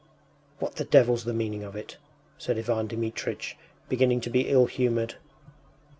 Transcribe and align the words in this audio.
“What 0.57 0.77
the 0.77 0.83
devil’s 0.83 1.25
the 1.25 1.31
meaning 1.35 1.63
of 1.63 1.75
it?” 1.75 1.97
said 2.39 2.57
Ivan 2.57 2.87
Dmitritch, 2.87 3.55
beginning 3.87 4.19
to 4.21 4.31
be 4.31 4.49
ill 4.49 4.65
humoured. 4.65 5.17